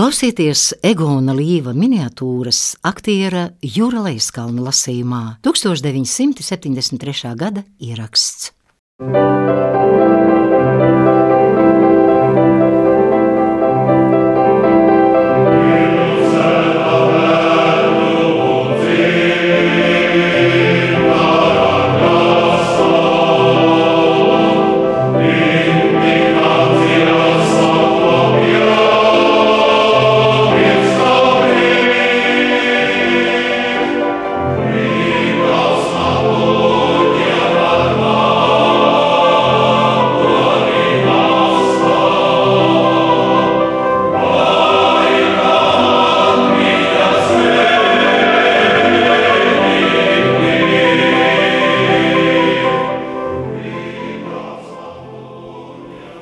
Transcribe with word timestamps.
Klausieties 0.00 0.70
Egona 0.80 1.34
Līva 1.36 1.74
miniatūras 1.76 2.78
aktiera 2.88 3.42
Jūra 3.60 4.00
Leiskalna 4.06 4.64
lasījumā 4.64 5.18
1973. 5.44 7.34
gada 7.36 7.66
ieraksts. 7.76 8.48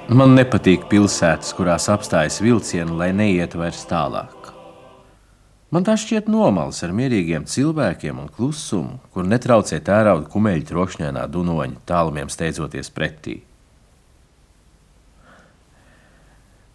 Man 0.09 0.33
nepatīk 0.33 0.87
pilsētas, 0.89 1.51
kurās 1.53 1.85
apstājas 1.93 2.39
vilcieni, 2.41 2.95
lai 2.97 3.11
neietu 3.13 3.59
vairs 3.61 3.83
tālāk. 3.85 4.47
Man 5.69 5.85
tā 5.85 5.99
šķiet 6.01 6.31
nomals 6.33 6.79
ar 6.81 6.95
mierīgiem 6.97 7.45
cilvēkiem 7.45 8.23
un 8.23 8.31
klusumu, 8.33 8.95
kur 9.13 9.27
netraucē 9.29 9.77
tērauda 9.85 10.31
kumeļa 10.33 10.65
trokšņainā 10.71 11.27
dunoņa 11.29 11.83
tālumiem 11.91 12.33
steidzoties 12.33 12.89
pretī. 12.89 13.35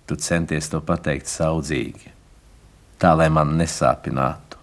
Tu 0.05 0.19
centies 0.22 0.69
to 0.69 0.83
pateikt 0.85 1.31
saudzīgi, 1.31 2.13
tā 3.02 3.16
lai 3.17 3.31
man 3.33 3.55
nesāpinātu. 3.57 4.61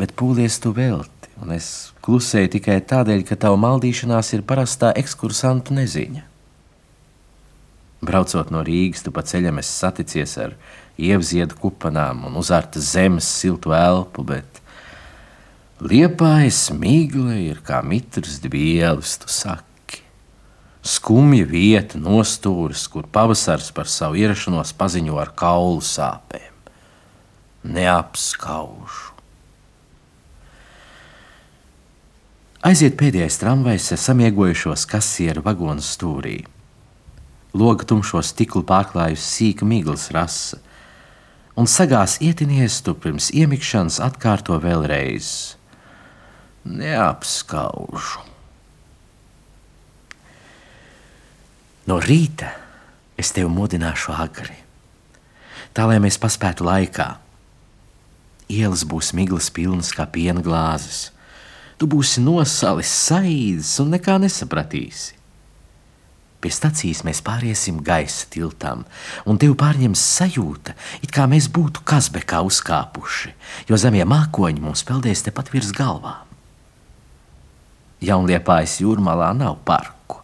Bet 0.00 0.16
pūlies 0.16 0.56
tu 0.64 0.72
velti, 0.72 1.28
un 1.44 1.52
es 1.52 1.92
klusēju 2.00 2.54
tikai 2.56 2.80
tādēļ, 2.88 3.28
ka 3.28 3.36
tava 3.36 3.60
maldīšanās 3.68 4.32
ir 4.32 4.48
parastā 4.48 4.96
ekskursantu 4.96 5.76
neziņa. 5.76 6.24
Braucot 7.98 8.52
no 8.54 8.62
Rīgas, 8.62 9.02
tu 9.02 9.10
pa 9.14 9.24
ceļam 9.26 9.58
esi 9.58 9.72
saticies 9.74 10.36
ar 10.38 10.54
ievziedu 10.98 11.56
kupanām 11.58 12.28
un 12.28 12.38
uzārtas 12.38 12.92
zemes 12.94 13.26
siltu 13.26 13.74
elpu, 13.74 14.22
bet 14.26 14.60
liepājas 15.82 16.68
mīgle 16.74 17.40
ir 17.42 17.62
kā 17.66 17.80
mitrs 17.82 18.38
dvielis, 18.44 19.16
tu 19.22 19.30
saki. 19.30 20.02
Skumja 20.88 21.44
vieta, 21.50 21.98
nostūris, 21.98 22.86
kur 22.88 23.08
pavasars 23.10 23.72
par 23.74 23.90
savu 23.90 24.20
ierašanos 24.22 24.70
paziņo 24.78 25.18
ar 25.18 25.34
kaulu 25.36 25.82
sāpēm. 25.84 26.54
Neapskaužu. 27.68 29.16
Aiziet 32.68 32.96
pēdējais 32.98 33.38
tramvajs 33.38 33.90
samiegojušos 34.02 34.86
kasieru 34.90 35.44
vagonu 35.46 35.82
stūrī. 35.84 36.40
Loga 37.56 37.86
tumšo 37.88 38.20
stiklu 38.22 38.60
pārklājusi 38.68 39.24
sīka 39.24 39.66
miglas 39.68 40.10
rasa, 40.12 40.58
un 41.56 41.66
sagās 41.66 42.18
ietinies 42.20 42.82
tu 42.84 42.92
pirms 42.94 43.30
iemikšanas 43.32 43.98
atkārto 44.04 44.58
vēlreiz. 44.60 45.56
Neapskaužu. 46.68 48.26
No 51.88 51.96
rīta 52.04 52.52
es 53.16 53.32
tevi 53.32 53.48
modināšu 53.48 54.12
agri, 54.12 54.58
tā 55.72 55.88
lai 55.88 55.96
mēs 56.04 56.20
paspētu 56.20 56.66
laikā. 56.68 57.14
Ielas 58.52 58.84
būs 58.88 59.14
miglas 59.16 59.48
pilnas 59.52 59.94
kā 59.96 60.04
piena 60.08 60.44
glāzes. 60.44 61.08
Tu 61.80 61.86
būsi 61.88 62.20
nosalis, 62.24 62.90
saīdis 63.08 63.74
un 63.80 63.92
nekā 63.94 64.16
nesapratīsi. 64.20 65.17
Pie 66.38 66.52
stacijas 66.54 67.02
mēs 67.02 67.18
pāriesim 67.26 67.80
gaisa 67.82 68.28
tiltām, 68.30 68.84
un 69.26 69.40
tev 69.42 69.56
pārņems 69.58 70.02
sajūta, 70.18 70.76
it 71.02 71.10
kā 71.14 71.26
mēs 71.26 71.48
būtu 71.50 71.82
Kazbekā 71.88 72.44
uzkāpuši, 72.46 73.32
jo 73.66 73.78
zemie 73.80 74.04
mākoņi 74.06 74.62
mums 74.62 74.84
peldēs 74.86 75.24
tepat 75.26 75.50
virs 75.50 75.72
galvām. 75.74 76.28
Jaunliepājas 77.98 78.76
jūrmalā 78.84 79.32
nav 79.34 79.58
parku. 79.66 80.20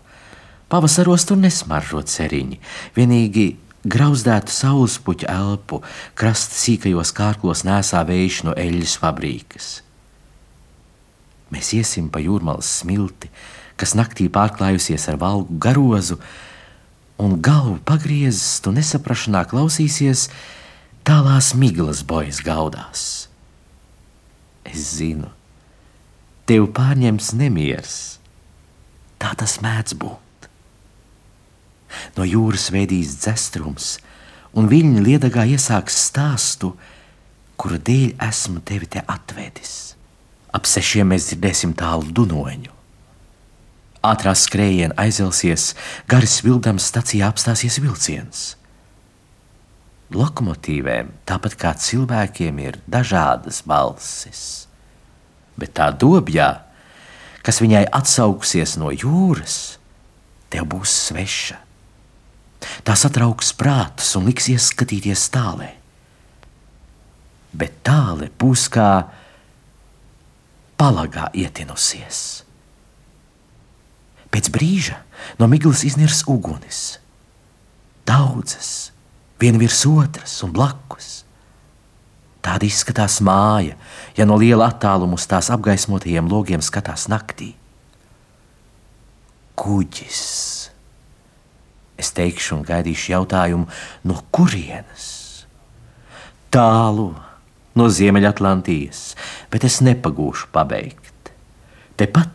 Pavasaros 0.71 1.27
tur 1.27 1.41
nesmaržo 1.43 2.05
ceriņi, 2.07 2.61
vienīgi 2.95 3.49
grauzdētu 3.85 4.55
saulespuķu 4.55 5.27
elpu, 5.29 5.83
krasta 6.15 6.57
sīkajos 6.63 7.11
kārklos 7.17 7.65
nesā 7.67 8.05
vējš 8.07 8.45
no 8.47 8.55
eļļas 8.59 8.95
fabrikas. 9.03 9.69
Mēs 11.51 11.75
iesim 11.77 12.09
pa 12.11 12.23
jūrmalas 12.23 12.71
smilti, 12.81 13.29
kas 13.81 13.95
naktī 13.99 14.29
pārklājusies 14.33 15.09
ar 15.11 15.19
valgu 15.21 15.59
garozu, 15.61 16.19
un 17.19 17.39
galvu 17.43 17.79
pagriezis, 17.87 18.61
tu 18.63 18.73
nesaprašanā 18.75 19.45
klausīsies, 19.51 20.29
tālās 21.07 21.53
miglas 21.59 22.03
bojas 22.07 22.41
gaudās. 22.45 23.05
Es 24.65 24.97
zinu, 24.99 25.31
tev 26.49 26.69
pārņems 26.77 27.33
nemieris. 27.39 27.97
Tā 29.21 29.33
tas 29.39 29.61
mēdz 29.65 29.97
būt. 30.01 30.49
No 32.19 32.27
jūras 32.27 32.71
veidīs 32.75 33.15
dzestrums, 33.23 33.97
un 34.59 34.69
viņa 34.71 35.05
liedagā 35.07 35.47
iesāks 35.55 35.97
stāstu, 36.11 36.75
kura 37.57 37.79
dēļ 37.79 38.17
esmu 38.29 38.61
tevi 38.67 38.91
te 38.91 39.05
atvedis. 39.07 39.95
Ap 40.55 40.67
sešiem 40.71 41.15
mēs 41.15 41.31
dzirdēsim 41.31 41.75
tālu 41.79 42.11
dunoņu. 42.15 42.74
Ātrā 44.05 44.35
skrējienā 44.37 44.99
aizelsies, 45.01 45.73
gari 46.11 46.29
svildams 46.29 46.85
stacijā 46.91 47.31
apstāsies 47.33 47.79
vilciens. 47.81 48.43
Lokomotīvēm, 50.13 51.09
tāpat 51.25 51.57
kā 51.57 51.73
cilvēkiem, 51.81 52.61
ir 52.61 52.77
dažādas 52.85 53.63
balsis, 53.65 54.43
bet 55.57 55.73
tā 55.79 55.89
dobjā, 55.97 56.51
kas 57.45 57.63
viņai 57.65 57.87
atsauksies 57.89 58.77
no 58.81 58.93
jūras, 58.93 59.79
tev 60.53 60.69
būs 60.77 60.93
sveša. 61.09 61.59
Tā 62.85 62.95
satrauks 62.97 63.53
prātus 63.57 64.13
un 64.19 64.29
liks 64.29 64.53
ieskatīties 64.53 65.27
tālē. 65.33 65.73
Bet 67.57 67.81
tāle 67.87 68.29
būs 68.41 68.69
kā 68.73 68.89
palagā 70.81 71.31
ietinusies. 71.33 72.44
Pēc 74.35 74.51
brīža 74.51 74.99
no 75.39 75.47
miglas 75.47 75.85
iznirs 75.87 76.25
uguns. 76.27 76.99
Daudzas, 78.05 78.91
viena 79.39 79.61
virs 79.63 79.85
otras 79.87 80.41
un 80.43 80.51
blakus. 80.55 81.23
Tāda 82.45 82.67
izskatās 82.67 83.21
māja, 83.25 83.79
ja 84.19 84.27
no 84.29 84.37
liela 84.37 84.67
attāluma 84.69 85.17
uz 85.17 85.25
tās 85.31 85.49
apgaismotajiem 85.55 86.27
logiem 86.29 86.65
skatās 86.65 87.07
naktī. 87.09 87.55
Kuģis. 89.55 90.25
Es 91.97 92.11
teikšu, 92.13 92.59
un 92.59 92.67
gaidīšu 92.67 93.15
jautājumu, 93.15 93.71
no 94.05 94.19
kurienes? 94.35 95.07
Tālu 96.53 97.13
no 97.79 97.87
Ziemeļatlantijas, 97.91 99.15
bet 99.55 99.65
es 99.67 99.79
nepagūšu 99.87 100.51
pabeigt. 100.55 101.31
Tepat 101.99 102.34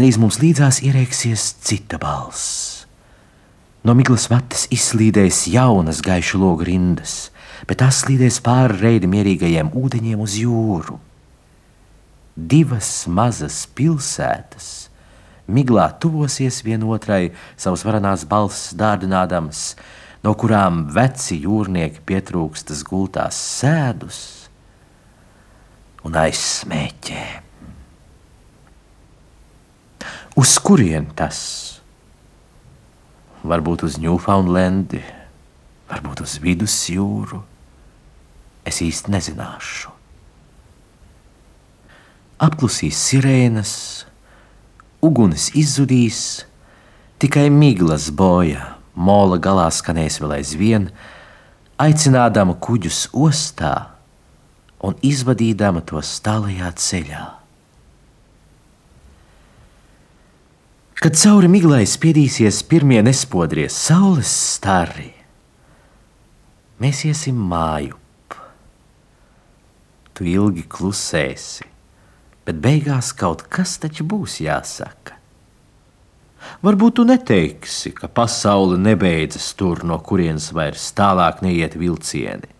reiz 0.00 0.16
mums 0.16 0.38
līdzās 0.40 0.78
ierēksies 0.86 1.42
cita 1.66 1.98
balss. 2.00 2.86
No 3.82 3.96
miglas 3.98 4.28
matas 4.30 4.68
izslīdēs 4.70 5.48
jaunas 5.50 5.98
gaišu 6.06 6.38
logu 6.38 6.68
rindas, 6.68 7.32
bet 7.66 7.82
tās 7.82 8.04
slīdēs 8.04 8.38
pāri 8.46 8.78
reidi 8.78 9.10
mierīgajiem 9.10 9.72
ūdeņiem 9.74 10.22
uz 10.22 10.38
jūru. 10.38 11.00
Divas 12.38 12.92
mazas 13.10 13.64
pilsētas 13.74 14.70
miglā 15.50 15.90
tuvosies 16.00 16.62
vienotrai 16.64 17.32
savas 17.56 17.82
varanās 17.84 18.24
balss 18.30 18.72
dārdinādamas, 18.78 19.74
no 20.22 20.36
kurām 20.38 20.86
veci 20.94 21.42
jūrnieki 21.42 22.06
pietrūkstas 22.06 22.86
gultās 22.86 23.42
sēdus 23.58 24.24
un 26.06 26.22
aizsmēķē. 26.22 27.41
Uz 30.32 30.54
kurien 30.64 31.10
tas? 31.12 31.38
Varbūt 33.44 33.82
uz 33.84 33.98
Newfoundlandi, 34.00 35.02
varbūt 35.90 36.22
uz 36.24 36.38
vidusjūru. 36.40 37.42
es 38.64 38.78
īsti 38.78 39.10
nezināšu. 39.10 39.90
Apklusīs 42.38 42.94
sirēnas, 42.94 43.72
uguns 45.02 45.50
izzudīs, 45.58 46.46
tikai 47.18 47.50
miglas 47.50 48.08
bojā, 48.14 48.78
mola 48.94 49.36
galā 49.42 49.66
skanēs 49.74 50.20
vēl 50.22 50.38
aizvien, 50.38 50.88
aicinādama 51.76 52.54
kuģus 52.54 53.08
ostā 53.12 53.74
un 54.80 54.94
izvadīdama 55.02 55.82
tos 55.82 56.20
tālajā 56.22 56.70
ceļā. 56.78 57.41
Kad 61.02 61.16
cauri 61.18 61.48
miglai 61.50 61.82
spiedīsies 61.82 62.60
pirmie 62.70 63.00
nespodrie 63.02 63.64
saules 63.74 64.30
stari, 64.52 65.08
mēs 66.78 67.00
iesim 67.08 67.40
mājup. 67.50 68.36
Tu 70.14 70.28
ilgi 70.30 70.62
klusēsi, 70.70 71.66
bet 72.46 72.62
beigās 72.62 73.10
kaut 73.18 73.42
kas 73.50 73.74
taču 73.82 74.06
būs 74.06 74.38
jāsaka. 74.46 75.18
Varbūt 76.62 77.00
tu 77.00 77.08
neteiksi, 77.10 77.90
ka 77.98 78.06
pasaule 78.06 78.78
nebeidzas 78.78 79.50
tur, 79.58 79.82
no 79.82 79.98
kurienes 79.98 80.52
vairs 80.54 80.86
tālāk 80.94 81.42
neiet 81.42 81.74
vilcieni. 81.82 82.54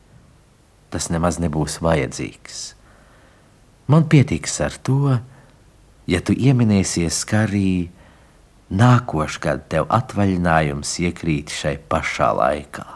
Tas 0.91 1.13
nemaz 1.15 1.39
nebūs 1.39 1.79
vajadzīgs. 1.79 2.61
Man 3.87 4.11
pietiks 4.11 4.59
ar 4.67 4.83
to, 4.83 5.19
ja 6.11 6.19
tu 6.19 6.35
ieminēsies, 6.35 7.23
ka 7.23 7.47
arī 7.47 7.93
nākošgad 8.73 9.67
tev 9.73 9.87
atvaļinājums 9.93 10.95
iekrīt 11.05 11.53
šai 11.53 11.77
pašā 11.93 12.31
laikā. 12.39 12.89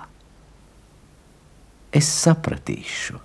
Es 1.97 2.09
sapratīšu. 2.25 3.23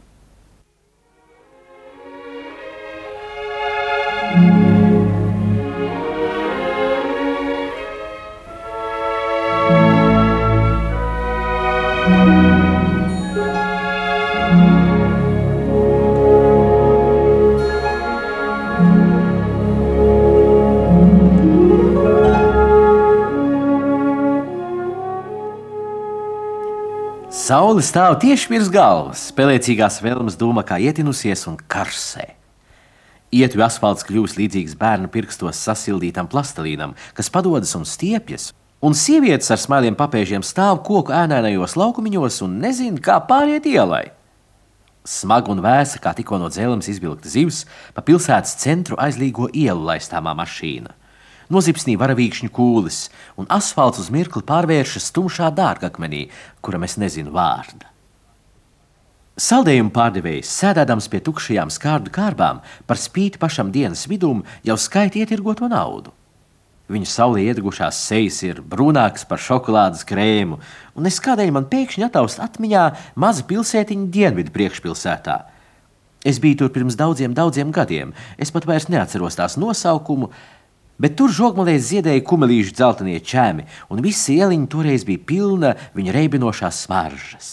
Saule 27.71 27.85
stāv 27.87 28.17
tieši 28.19 28.49
virs 28.51 28.67
galvas, 28.67 29.21
spēlēcīgās 29.29 30.01
vēlmes 30.03 30.35
doma 30.35 30.59
kā 30.67 30.75
ietinusies 30.83 31.45
un 31.47 31.53
karsē. 31.71 32.25
Ietvi 33.31 33.63
asfalts 33.63 34.03
kļūst 34.09 34.35
līdzīgs 34.41 34.73
bērnu 34.75 35.07
pirkstos 35.13 35.61
sasildītam 35.69 36.27
plastelīnam, 36.27 36.97
kas 37.15 37.31
padodas 37.31 37.71
un 37.79 37.87
stiepjas, 37.87 38.49
un 38.83 38.91
sievietes 38.91 39.47
ar 39.55 39.61
smailiem 39.63 39.95
papēžiem 39.95 40.43
stāv 40.43 40.81
koku 40.83 41.15
ēnainajos 41.15 41.77
laukumiņos 41.79 42.41
un 42.43 42.59
nezina, 42.59 42.99
kā 42.99 43.21
pāriet 43.29 43.71
ielai. 43.71 44.09
Smaga 45.07 45.55
un 45.55 45.63
vēsa, 45.63 46.03
kā 46.03 46.11
tikko 46.17 46.43
no 46.43 46.51
dzēlams 46.51 46.91
izvilkta 46.91 47.31
zivs, 47.31 47.63
pa 47.95 48.03
pilsētas 48.03 48.59
centru 48.65 48.99
aizlīgo 48.99 49.47
ielu 49.47 49.93
laistāmā 49.93 50.35
mašīna. 50.43 50.91
Nozipsnī 51.51 51.97
varavīkšņu 51.99 52.51
kūlis, 52.55 53.05
un 53.35 53.49
asfalts 53.51 53.99
uz 53.99 54.11
mirkli 54.13 54.43
pārvēršas 54.47 55.09
tumšā 55.15 55.49
dārgakmenī, 55.57 56.29
kuram 56.63 56.87
es 56.87 56.95
nezinu 57.01 57.33
vārdu. 57.35 57.87
Saldējumu 59.41 59.91
pārdevējs, 59.95 60.49
sēdēdams 60.61 61.07
pie 61.11 61.19
tukšajām 61.25 61.71
skārdu 61.73 62.11
kārbām, 62.13 62.59
par 62.87 62.99
spīti 62.99 63.39
pašam 63.41 63.71
dienas 63.73 64.05
vidum, 64.07 64.43
jau 64.63 64.77
skaita 64.79 65.21
ietirgoto 65.23 65.67
naudu. 65.71 66.13
Viņa 66.91 67.07
saulē 67.07 67.45
iedegušās 67.47 67.99
sejas 68.03 68.41
ir 68.43 68.59
brūnākas 68.67 69.23
par 69.27 69.39
šokolādes 69.39 70.03
krēmu, 70.07 70.59
un 70.95 71.07
es 71.07 71.19
kādēļ 71.23 71.53
man 71.55 71.67
pēkšņi 71.71 72.07
ataust 72.09 72.41
atmiņā 72.43 72.85
maza 73.15 73.47
pilsētiņa 73.47 74.09
dienvidu 74.11 74.51
priekšpilsētā. 74.55 75.37
Es 76.27 76.37
biju 76.43 76.59
tur 76.59 76.73
pirms 76.75 76.99
daudziem, 76.99 77.33
daudziem 77.33 77.71
gadiem. 77.73 78.11
Es 78.37 78.51
pat 78.53 78.67
vairs 78.69 78.91
neatceros 78.91 79.39
tās 79.39 79.55
nosaukumu, 79.57 80.29
Bet 81.01 81.17
tur 81.17 81.33
žogmalēs 81.33 81.87
ziedēja 81.89 82.21
kumelīšu 82.27 82.75
dzeltenie 82.77 83.17
čēmi, 83.25 83.65
un 83.89 84.03
visa 84.05 84.35
ieliņa 84.35 84.69
toreiz 84.69 85.05
bija 85.07 85.23
pilna 85.25 85.73
viņa 85.97 86.13
reibinošās 86.13 86.85
smaržas. 86.85 87.49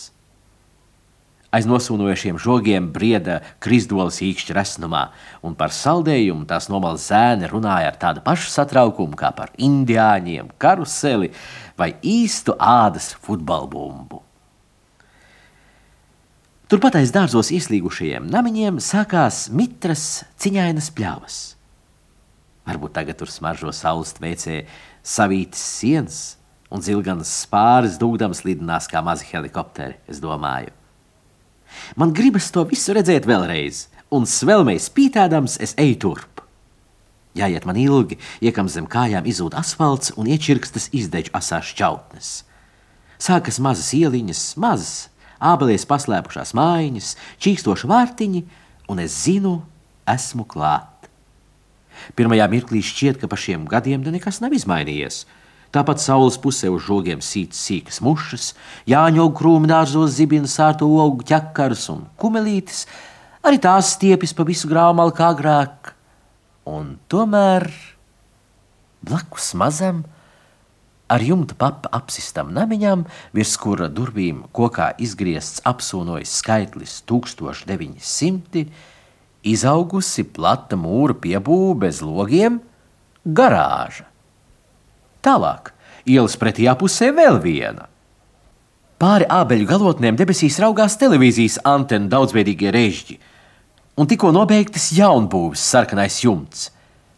Aiz 1.49 1.65
nosūnojošiem 1.65 2.37
žogiem 2.37 2.91
brieda 2.93 3.39
krisdolas 3.65 4.19
īkšķa 4.21 4.53
resnumā, 4.53 5.06
un 5.41 5.56
par 5.56 5.73
saldējumu 5.73 6.45
tās 6.50 6.69
nomalas 6.69 7.06
zēni 7.09 7.49
runāja 7.49 7.89
ar 7.89 7.97
tādu 7.97 8.21
pašu 8.27 8.53
satraukumu 8.53 9.17
kā 9.17 9.33
par 9.33 9.55
indiāņiem, 9.56 10.53
karuseli 10.61 11.33
vai 11.81 11.95
īstu 12.05 12.53
ādas 12.61 13.15
futbolbumbu. 13.25 14.21
Turpat 16.69 17.00
aiz 17.00 17.17
dārzos 17.17 17.49
ieslīgušajiem 17.56 18.29
namiņiem 18.29 18.77
sākās 18.85 19.47
mitras 19.49 20.27
ciņainas 20.37 20.93
pļavas. 20.93 21.39
Varbūt 22.69 22.94
tagad 22.99 23.17
tur 23.20 23.31
smaržo 23.32 23.73
saules 23.73 24.12
veicē 24.20 24.62
savītas 25.00 25.61
sienas, 25.79 26.19
un 26.69 26.85
zilganas 26.85 27.31
spāris 27.47 27.97
dūdams 28.00 28.44
lidinās 28.44 28.88
kā 28.91 29.00
mazi 29.05 29.29
helikopteri, 29.31 29.97
es 30.09 30.20
domāju. 30.20 30.75
Man 31.97 32.12
gribas 32.17 32.50
to 32.53 32.65
visu 32.69 32.93
redzēt 32.97 33.29
vēlreiz, 33.29 33.87
un 34.12 34.29
svelmei 34.29 34.76
spītēdams 34.81 35.59
es 35.65 35.75
eju 35.81 35.97
turp. 36.05 36.43
Jāiet 37.38 37.65
man 37.69 37.79
ilgi, 37.79 38.19
iekam 38.43 38.69
zem 38.73 38.88
kājām 38.91 39.29
izzūd 39.29 39.56
asfalts 39.56 40.12
un 40.19 40.29
iečirkstas 40.29 40.88
izdeģu 40.97 41.32
asās 41.38 41.71
šķautnes. 41.73 42.31
Sākas 43.19 43.61
mazas 43.62 43.93
ieliņas, 43.94 44.43
mazas, 44.61 45.09
ābelēs 45.38 45.87
paslēpušās 45.88 46.55
mājiņas, 46.59 47.14
čīkstoši 47.43 47.91
vārtiņi, 47.91 48.44
un 48.91 49.03
es 49.03 49.17
zinu, 49.25 49.61
esmu 50.09 50.47
klāt. 50.50 50.98
Pirmajā 52.19 52.49
mirklī 52.53 52.83
šķiet, 52.85 53.21
ka 53.21 53.31
pa 53.31 53.39
šiem 53.39 53.67
gadiem 53.71 54.05
nekas 54.06 54.41
nav 54.45 54.56
izmainījies. 54.56 55.25
Tāpat 55.75 56.00
saules 56.00 56.39
pusē 56.41 56.71
uz 56.73 56.87
žogiem 56.87 57.21
sītas 57.21 57.61
sīkas 57.67 58.00
mušas, 58.00 58.55
jāņogu 58.89 59.35
krūmu 59.37 59.69
dārzos 59.69 60.15
zibina 60.17 60.49
sārto 60.49 60.89
augu 61.03 61.27
ķekars 61.29 61.91
un 61.93 62.06
kumelītis, 62.17 62.87
arī 63.45 63.61
tās 63.61 63.93
stiepjas 63.99 64.33
pa 64.33 64.47
visu 64.49 64.71
grāmalu 64.71 65.12
kā 65.12 65.28
agrāk. 65.35 65.93
Un 66.69 66.97
tomēr 67.12 67.69
blakus 69.05 69.52
mazam, 69.61 70.07
ar 71.09 71.21
jumta 71.25 71.57
papa 71.57 71.93
apsistam 71.97 72.49
namiņam, 72.57 73.05
virs 73.37 73.57
kura 73.61 73.88
durvīm 73.93 74.47
kokā 74.57 74.95
izgriezts 75.05 75.61
apsūnojis 75.69 76.33
skaitlis 76.40 77.02
1900 77.09 78.67
izaugusi 79.52 80.25
plata 80.25 80.78
mūra 80.78 81.17
piebūve 81.19 81.78
bez 81.87 82.00
logiem, 82.05 82.61
garāža. 83.25 84.07
Tālāk, 85.25 85.73
ielas 86.09 86.37
pretījā 86.40 86.75
pusē 86.78 87.11
vēl 87.17 87.40
viena. 87.43 87.88
Pāri 88.99 89.28
ābeļu 89.31 89.67
galotnēm 89.69 90.17
debesīs 90.19 90.59
raugās 90.62 90.97
televīzijas 90.99 91.61
antena 91.69 92.11
daudzveidīgie 92.11 92.73
režģi, 92.75 93.19
un 93.99 94.09
tikko 94.11 94.33
nobeigtas 94.35 94.88
jaunbūves 94.97 95.62
sarkanais 95.62 96.19
jumts. 96.25 96.69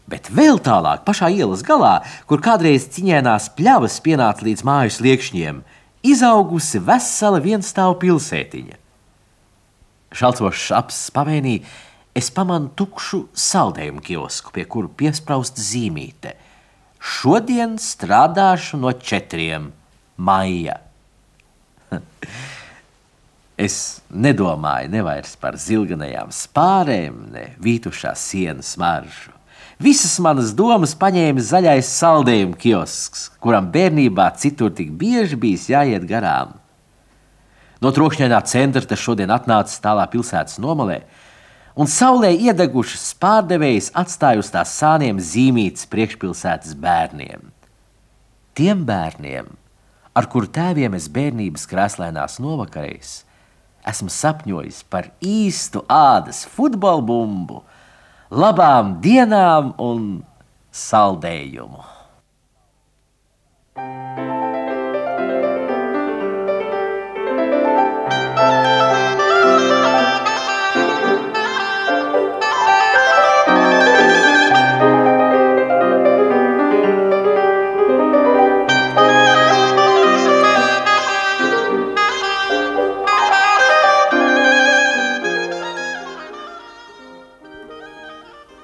Bet 0.09 0.27
vēl 0.33 0.59
tālāk, 0.61 1.05
pašā 1.07 1.29
ielas 1.31 1.63
galā, 1.65 2.01
kur 2.27 2.41
kādreiz 2.43 2.89
ciņēnās 2.93 3.53
pļavas 3.57 3.99
pienāca 4.03 4.45
līdz 4.45 4.65
mājas 4.67 4.99
liekšņiem, 5.01 5.61
izaugusi 6.05 6.81
vesela 6.85 7.39
vienstāvu 7.41 7.97
pilsētiņa. 8.01 8.77
Šalcošs 10.11 10.71
apsis 10.75 11.13
pavēnīja, 11.15 11.63
es 12.17 12.29
pamanu 12.33 12.71
tukšu 12.75 13.25
saldējumu 13.37 14.03
kiosku, 14.03 14.53
pie 14.55 14.65
kura 14.69 14.91
piesprāsta 15.01 15.63
zīmīte. 15.63 16.35
Šodien 17.01 17.77
strādāšu 17.81 18.79
no 18.81 18.91
četriem 18.93 19.71
maija. 20.21 20.77
es 23.65 24.01
nedomāju 24.09 24.91
ne 24.91 25.03
vairs 25.05 25.35
par 25.39 25.57
zilganajām 25.59 26.33
spārēm, 26.35 27.21
ne 27.33 27.45
vītušās 27.61 28.25
sienas 28.31 28.73
maržu. 28.81 29.33
Visas 29.81 30.19
manas 30.21 30.51
domas 30.53 30.93
paņēma 30.97 31.41
zaļais 31.41 31.87
saldējuma 31.97 32.57
kiosks, 32.61 33.31
kuram 33.41 33.71
bērnībā 33.73 34.27
citur 34.37 34.69
tik 34.77 34.91
bieži 34.93 35.39
bijis 35.41 35.71
jāiet 35.71 36.05
garām. 36.09 36.53
No 37.81 37.89
trokšņainā 37.89 38.43
centra 38.45 38.85
tas 38.85 39.01
šodien 39.01 39.33
atnācis 39.33 39.81
tālā 39.81 40.05
pilsētas 40.11 40.59
nomalē, 40.61 40.99
un 41.75 41.89
saulē 41.89 42.31
iedegušas 42.35 43.13
pārdevējas 43.21 43.91
atstāja 43.97 44.41
uz 44.41 44.51
tās 44.53 44.73
sāniem 44.77 45.19
zīmītas 45.23 45.87
priekšpilsētas 45.91 46.75
bērniem. 46.81 47.51
Tiem 48.57 48.83
bērniem, 48.87 49.47
ar 50.13 50.27
kuru 50.31 50.49
tēviem 50.51 50.97
es 50.97 51.07
bērnības 51.11 51.67
krēslainās 51.71 52.39
novakarēs, 52.43 53.13
esmu 53.87 54.11
sapņojis 54.13 54.83
par 54.91 55.09
īstu 55.23 55.85
ādas 55.87 56.43
futbola 56.45 57.05
bumbu, 57.05 57.63
labām 58.31 58.97
dienām 59.03 59.73
un 59.79 60.05
saldējumu. 60.71 61.87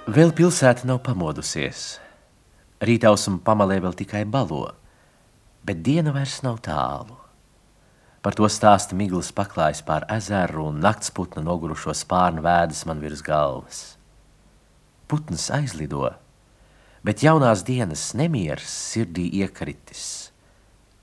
Vēl 0.07 0.29
pilsēta 0.31 0.87
nav 0.87 1.01
pamodusies. 1.03 1.97
Rītausma 2.79 3.41
pamalē 3.43 3.81
vēl 3.83 3.95
tikai 3.99 4.21
balo, 4.23 4.69
bet 5.67 5.81
diena 5.83 6.13
vairs 6.15 6.37
nav 6.45 6.61
tālu. 6.63 7.17
Par 8.23 8.37
to 8.39 8.47
stāsta 8.47 8.95
Migls 8.95 9.33
paklājas 9.35 9.81
pār 9.83 10.05
ezeru 10.15 10.69
un 10.69 10.77
naktsputna 10.79 11.43
nogurušo 11.43 11.91
spārnu 11.91 12.39
vēdas 12.45 12.85
man 12.87 13.03
virs 13.03 13.19
galvas. 13.25 13.81
Putns 15.11 15.49
aizlido, 15.51 16.13
bet 17.03 17.25
jaunās 17.27 17.65
dienas 17.67 18.13
nemieris 18.15 18.71
sirdī 18.93 19.27
iekritis, 19.41 20.31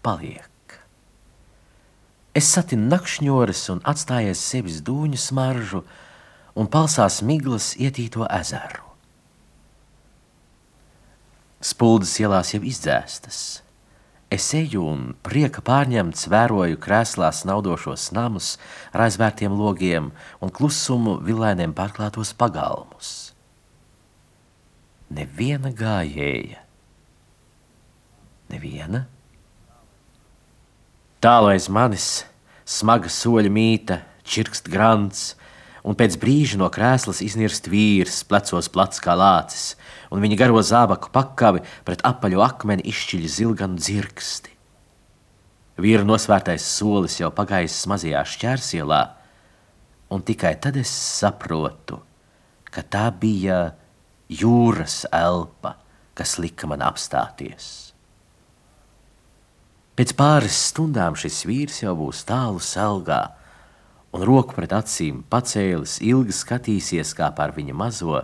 paliek. 0.00 0.78
Es 2.32 2.48
satinu 2.56 2.88
nakšņoras 2.96 3.66
un 3.76 3.84
atstājies 3.84 4.40
sevis 4.40 4.80
dūņu 4.80 5.20
smaržu 5.20 5.84
un 6.56 6.72
palsās 6.72 7.20
miglas 7.20 7.74
ietīto 7.76 8.24
ezeru. 8.32 8.93
Spuldas 11.64 12.12
ielās 12.20 12.52
jau 12.52 12.60
izdzēstas. 12.66 13.38
Es 14.34 14.48
eju 14.56 14.82
un 14.90 15.02
prieka 15.24 15.62
pārņemts 15.64 16.26
vēroju 16.32 16.80
krēslās 16.82 17.44
naudošos 17.48 18.08
namus 18.16 18.54
ar 18.92 19.04
aizvērtiem 19.06 19.54
logiem 19.54 20.10
un 20.42 20.52
klusumu 20.52 21.16
vilainiem 21.24 21.72
pārklātos 21.76 22.34
pagalmus. 22.36 23.12
Neviena 25.14 25.70
gājēja. 25.70 26.60
Neviena. 28.50 29.04
Tālu 31.24 31.52
aiz 31.54 31.70
manis 31.72 32.08
smaga 32.68 33.08
soļa 33.12 33.52
mīta, 33.52 34.02
čirkst 34.28 34.68
grants, 34.72 35.34
un 35.84 35.96
pēc 35.98 36.16
brīža 36.20 36.58
no 36.60 36.70
krēslas 36.72 37.20
iznirst 37.24 37.68
vīrs, 37.68 38.22
plecos 38.28 38.70
plats 38.72 39.02
kā 39.04 39.14
lācis, 39.18 39.74
un 40.10 40.24
viņa 40.24 40.40
garo 40.40 40.62
zābaku 40.64 41.12
pakavi 41.12 41.62
pret 41.84 42.02
apaļo 42.08 42.40
akmeni 42.46 42.86
izšķiļ 42.88 43.28
zilganu 43.36 43.78
dzirksti. 43.80 44.54
Vīra 45.84 46.06
nosvērtais 46.06 46.64
solis 46.64 47.18
jau 47.18 47.32
pagājis 47.34 47.82
mazajā 47.90 48.22
šķērsielā, 48.30 49.00
un 50.14 50.22
tikai 50.22 50.54
tad 50.62 50.78
es 50.78 50.90
saprotu, 50.90 51.98
ka 52.70 52.84
tā 52.86 53.08
bija 53.10 53.74
jūras 54.30 55.02
elpa, 55.12 55.74
kas 56.14 56.38
lika 56.38 56.70
man 56.70 56.84
apstāties. 56.86 57.72
Pēc 59.94 60.14
pāris 60.18 60.56
stundām 60.70 61.14
šis 61.18 61.44
vīrs 61.46 61.82
jau 61.84 61.92
būs 61.98 62.24
tālu 62.26 62.62
selgā, 62.62 63.20
un 64.14 64.22
roku 64.22 64.54
pret 64.54 64.72
acīm 64.76 65.24
pacēlis, 65.30 65.98
ilgi 66.06 66.34
skatīsies 66.34 67.12
kā 67.18 67.32
par 67.34 67.54
viņa 67.56 67.74
mazo, 67.74 68.20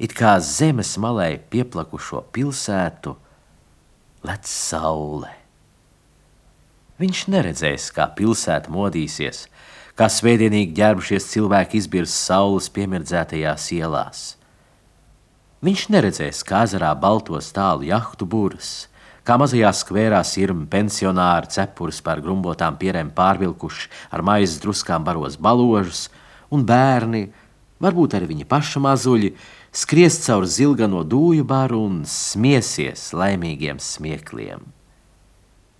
it 0.00 0.14
kā 0.16 0.38
zemes 0.40 0.94
malai 1.00 1.36
pieplakušo 1.52 2.24
pilsētu, 2.32 3.12
lec 4.24 4.48
saule. 4.48 5.28
Viņš 7.02 7.26
neredzēs, 7.34 7.90
kā 7.92 8.06
pilsēta 8.16 8.72
modīsies, 8.72 9.44
kā 9.98 10.08
svētdienīgi 10.08 10.72
ģērbušies 10.78 11.28
cilvēki 11.34 11.82
izbirs 11.82 12.14
saules 12.14 12.70
piemirdzētajās 12.72 13.68
ielās. 13.76 14.24
Viņš 15.64 15.84
neredzēs, 15.92 16.42
kā 16.46 16.64
ezerā 16.68 16.92
baltos 16.96 17.50
tālu 17.56 17.86
jahtu 17.88 18.28
būras, 18.28 18.86
kā 19.24 19.38
mazajā 19.40 19.70
skvērā 19.72 20.20
sirmi 20.26 20.66
pensionāri 20.70 21.48
cepures 21.54 22.00
par 22.04 22.20
grumbotām 22.24 22.76
pierēm 22.80 23.10
pārvilkuši 23.16 23.88
ar 24.12 24.24
maizes 24.26 24.60
druskām 24.62 25.04
baros 25.06 25.38
baložus, 25.40 26.08
un 26.52 26.64
bērni, 26.68 27.26
varbūt 27.82 28.16
arī 28.18 28.28
viņa 28.34 28.48
paša 28.50 28.82
mazuļi, 28.84 29.32
skries 29.74 30.20
caur 30.26 30.46
zilgano 30.46 31.02
dūju 31.08 31.46
baru 31.48 31.80
un 31.88 32.02
smiesies 32.08 33.10
laimīgiem 33.16 33.80
smiekliem. 33.80 34.62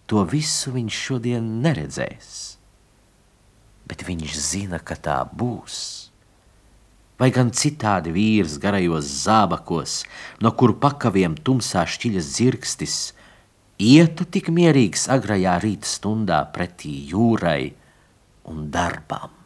To 0.08 0.24
visu 0.28 0.72
viņš 0.74 0.96
šodien 1.08 1.44
neredzēs, 1.64 2.56
bet 3.88 4.04
viņš 4.04 4.34
zina, 4.40 4.80
ka 4.80 4.96
tā 4.96 5.20
būs. 5.24 6.10
Vai 7.20 7.30
gan 7.30 7.52
citādi 7.54 8.10
vīrs 8.12 8.56
garajos 8.60 9.06
zābakos, 9.22 10.02
no 10.42 10.50
kuru 10.58 10.74
pakaviem 10.82 11.36
tumsā 11.38 11.84
šķiļas 11.86 12.32
dzirkstis, 12.34 12.96
ietu 13.78 14.24
tik 14.30 14.50
mierīgs 14.54 15.08
agrajā 15.10 15.58
rīta 15.62 15.88
stundā 15.88 16.44
pretī 16.54 16.94
jūrai 17.10 17.72
un 18.50 18.68
darbam. 18.70 19.43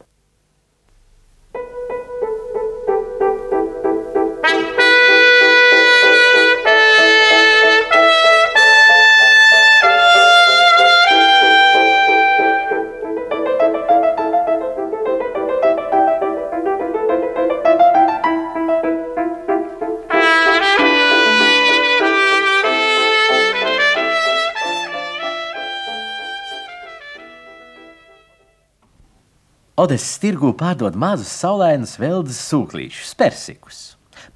Odeses 29.89 30.19
tirgū 30.21 30.51
pārdod 30.53 30.93
mazus 31.01 31.31
saulēnus 31.41 31.95
veldes 31.97 32.37
sūklīšus, 32.51 33.15
persikus, 33.17 33.77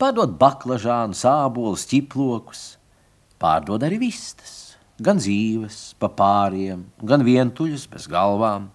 pārdod 0.02 0.32
baklažānus, 0.42 1.20
ābolus, 1.30 1.84
ķiplokus, 1.92 2.62
pārdod 3.38 3.86
arī 3.86 4.00
vistas, 4.02 4.74
gan 4.98 5.22
dzīves, 5.22 5.78
pa 6.02 6.10
pāriem, 6.10 6.88
gan 7.06 7.22
vientuļus 7.28 7.86
bez 7.92 8.10
galvām. 8.10 8.72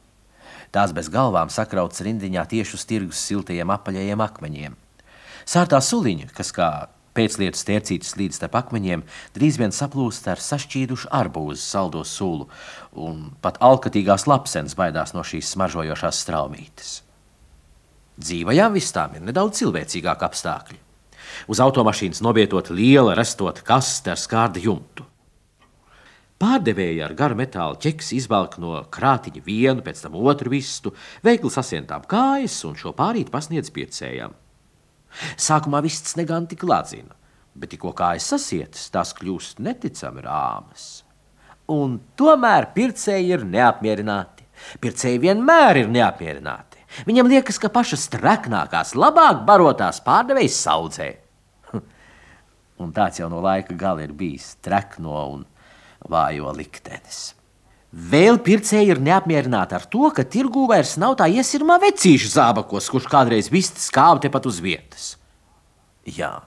Tās 0.70 0.94
bez 0.94 1.10
galvām 1.10 1.50
sakrauts 1.50 2.04
rindiņā 2.06 2.46
tieši 2.54 2.78
uz 2.78 2.86
tirgus 2.86 3.26
siltajiem 3.26 3.74
apaļajiem 3.74 4.22
akmeņiem. 4.28 4.78
Sārtā 5.50 5.82
suliņa, 5.82 6.30
kas 6.30 6.54
kā 6.54 6.70
Pēclietas 7.18 7.64
tērcītas 7.66 8.14
līdz 8.14 8.36
starp 8.38 8.54
akmeņiem 8.60 9.02
drīz 9.34 9.56
vien 9.58 9.72
saplūst 9.74 10.28
ar 10.30 10.38
sašķīdušu 10.38 11.10
arbūzu 11.18 11.58
saldo 11.58 12.04
sulu, 12.06 12.46
un 12.94 13.32
pat 13.42 13.58
alkatīgās 13.64 14.28
lapsenes 14.30 14.78
baidās 14.78 15.16
no 15.16 15.24
šīs 15.26 15.50
smaržojošās 15.56 16.22
straumītes. 16.22 16.92
Dzīvajām 18.22 18.78
vistām 18.78 19.18
ir 19.18 19.26
nedaudz 19.26 19.58
cilvēcīgāki 19.58 20.26
apstākļi. 20.28 20.80
Uz 21.50 21.60
automašīnas 21.62 22.22
novietota 22.22 22.74
liela 22.74 23.18
restota 23.18 23.66
kaste 23.66 24.14
ar 24.14 24.18
skārda 24.18 24.62
jumtu. 24.62 25.06
Pārdevēja 26.38 27.08
ar 27.08 27.18
garu 27.18 27.34
metāla 27.38 27.78
ķeksi 27.82 28.20
izvelk 28.20 28.60
no 28.62 28.76
krātiņa 28.94 29.42
vienu, 29.42 29.82
pēc 29.82 30.04
tam 30.04 30.14
otru 30.22 30.54
vistu, 30.54 30.94
veikli 31.26 31.50
sasientām 31.50 32.06
kājas 32.06 32.60
un 32.68 32.78
šo 32.78 32.94
pārīt 32.94 33.34
pasniedz 33.34 33.74
pircējām. 33.74 34.38
Sākumā 35.38 35.82
viss 35.84 36.16
negan 36.18 36.46
tik 36.50 36.64
lādzina, 36.68 37.14
bet 37.58 37.72
tikko 37.74 37.92
kājas 37.96 38.28
sasietas, 38.32 38.88
tās 38.94 39.14
kļūst 39.18 39.62
neticami 39.64 40.24
rāmas. 40.24 40.88
Un 41.68 41.98
tomēr 42.16 42.70
pircēji 42.72 43.34
ir 43.36 43.44
neapmierināti. 43.44 44.46
Pircēji 44.82 45.20
vienmēr 45.22 45.82
ir 45.82 45.90
neapmierināti. 45.92 46.80
Viņam 47.06 47.28
liekas, 47.30 47.58
ka 47.60 47.70
pašas 47.72 48.08
traknākās, 48.14 48.94
labāk 48.98 49.44
barotās 49.48 50.00
pārdevējas 50.04 50.60
saudzē. 50.64 51.08
un 52.82 52.94
tāds 52.96 53.20
jau 53.20 53.28
no 53.30 53.42
laika 53.44 53.76
gala 53.76 54.06
ir 54.06 54.14
bijis 54.16 54.54
trekno 54.64 55.20
un 55.34 55.44
vājo 56.08 56.54
liktenis. 56.56 57.37
Vēl 57.88 58.36
pircēji 58.44 58.90
ir 58.92 58.98
neapmierināti 59.00 59.72
ar 59.72 59.84
to, 59.88 60.10
ka 60.12 60.26
tirgū 60.28 60.66
vairs 60.68 60.98
nav 61.00 61.14
tā 61.16 61.24
iesirmā 61.32 61.78
vecīša 61.80 62.34
zābakos, 62.34 62.90
kurš 62.92 63.06
kādreiz 63.08 63.48
viss 63.48 63.72
skāba 63.86 64.20
tepat 64.26 64.44
uz 64.50 64.58
vietas. 64.60 65.14
Jā, 66.04 66.42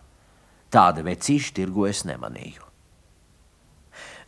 tāda 0.69 1.01
vecīša 1.05 1.55
tirgu 1.57 1.87
es 1.89 2.03
nemanīju. 2.05 2.67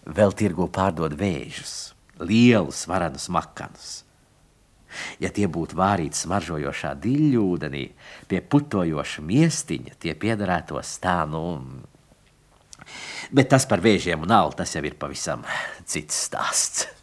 Vēl 0.10 0.34
tirgu 0.34 0.65
pārdod 0.74 1.13
vēžus, 1.20 1.93
lielus, 2.17 2.88
varenus 2.89 3.29
makanus. 3.29 3.91
Ja 5.22 5.29
tie 5.34 5.46
būtu 5.50 5.77
vārīti 5.77 6.17
smaržojošā 6.17 6.96
diļūdenī, 7.01 7.86
pie 8.29 8.41
putojoša 8.41 9.22
miestiņa, 9.25 9.96
tie 10.01 10.17
piederētos 10.17 10.98
tā, 11.01 11.22
nu. 11.29 11.46
Bet 13.34 13.53
tas 13.53 13.70
par 13.70 13.86
vēžiem 13.86 14.25
un 14.25 14.34
alu, 14.34 14.53
tas 14.58 14.74
jau 14.74 14.84
ir 14.86 14.98
pavisam 14.98 15.46
cits 15.86 16.25
stāsts. 16.27 17.02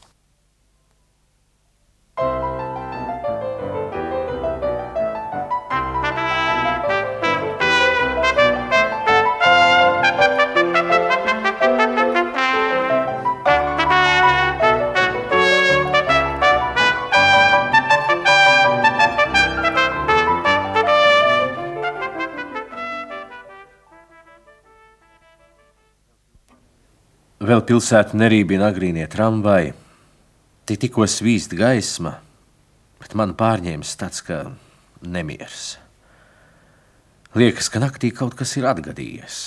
Vēl 27.51 27.65
pilsēta 27.67 28.15
nerībina 28.15 28.69
agrīnie 28.71 29.09
tramvaji. 29.11 29.73
Tik 30.71 30.79
tikko 30.85 31.03
svīst 31.11 31.51
gaisma, 31.59 32.13
bet 33.03 33.17
man 33.19 33.33
pārņēmis 33.35 33.95
tāds 33.99 34.23
kā 34.23 34.37
nemieris. 35.03 35.73
Liekas, 37.35 37.67
ka 37.73 37.81
naktī 37.83 38.13
kaut 38.15 38.37
kas 38.39 38.53
ir 38.61 38.69
atgadījies. 38.71 39.39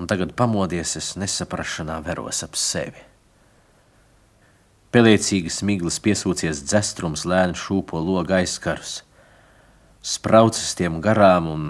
Un 0.00 0.08
tagad 0.08 0.32
pamodies, 0.38 0.94
es 0.96 1.10
nesaprašanā 1.20 1.98
veros 2.06 2.40
ap 2.46 2.56
sevi. 2.56 3.02
Peliecīgas 4.94 5.60
miglas 5.68 5.98
piesūcies 6.00 6.62
dzestrums, 6.64 7.26
lēni 7.28 7.60
šūpo 7.60 8.00
loga 8.00 8.38
aizskars, 8.38 9.02
spraucas 10.00 10.72
tiem 10.80 10.96
garām 11.04 11.50
un 11.50 11.68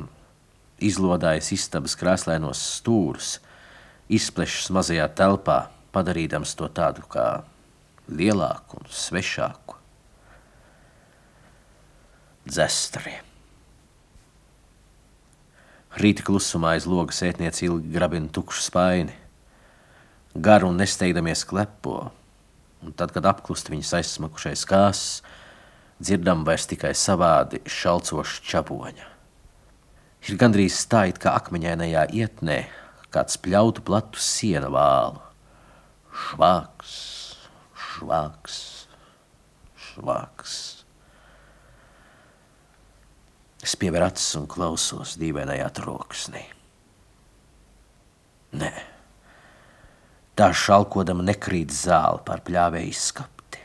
izlodājas 0.78 1.50
istabas 1.58 1.98
krāslainos 1.98 2.62
stūrus– 2.76 3.40
izplešas 4.12 4.70
mazajā 4.74 5.06
telpā, 5.16 5.68
padarīdams 5.94 6.54
to 6.58 6.68
tādu 6.68 7.04
kā 7.10 7.44
lielāku 8.10 8.80
un 8.80 8.90
svešāku. 8.90 9.78
Dzestri. 12.44 13.14
Rīta 15.94 16.24
klusumā 16.26 16.74
aiz 16.74 16.88
logas 16.90 17.22
ētniece 17.24 17.64
ilgi 17.68 17.92
grabina 17.94 18.28
tukšu 18.34 18.66
spaini, 18.66 19.14
garu 20.34 20.72
un 20.72 20.80
nesteigdamies 20.82 21.44
klepo, 21.46 22.10
un 22.82 22.92
tad, 22.92 23.14
kad 23.14 23.24
apklust 23.30 23.70
viņas 23.70 23.94
aizsmakušais 24.00 24.66
kāsas, 24.68 25.22
dzirdam 26.02 26.42
vairs 26.44 26.66
tikai 26.68 26.92
savādi 26.98 27.62
šalcošu 27.70 28.42
čaboņa. 28.50 29.06
Ir 30.24 30.40
gandrīz 30.40 30.82
tā, 30.90 31.06
it 31.12 31.20
kā 31.22 31.36
akmeņainajā 31.38 32.08
ietnē 32.16 32.58
kāds 33.14 33.38
pļautu 33.40 33.84
platu 33.86 34.22
siena 34.22 34.70
vālu. 34.72 35.20
Švāks, 36.14 36.94
švāks, 37.74 38.56
švāks. 39.88 40.56
Es 43.64 43.74
pievēru 43.80 44.10
acis 44.10 44.34
un 44.38 44.48
klausos 44.50 45.14
dīvainajā 45.20 45.70
troksnī. 45.78 46.42
Nē, 48.54 48.72
tā 50.38 50.50
šalkodama 50.54 51.24
nekrīt 51.26 51.72
zāle 51.74 52.20
pār 52.26 52.42
pļāvēju 52.46 52.92
izskapti. 52.92 53.62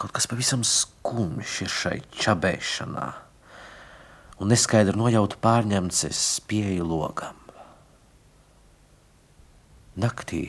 Kaut 0.00 0.14
kas 0.16 0.28
pavisam 0.30 0.62
skumjš 0.64 1.56
ir 1.66 1.74
šai 1.74 1.98
čabēšanā 2.22 3.08
un 4.40 4.48
neskaidri 4.48 4.96
nojautu 4.96 5.36
pārņemts 5.44 6.06
es 6.08 6.22
pieeju 6.48 6.86
logam. 6.88 7.36
Naktī 10.00 10.46